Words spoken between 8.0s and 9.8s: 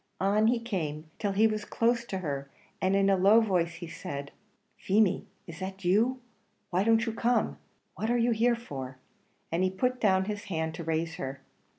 are you here for?" and he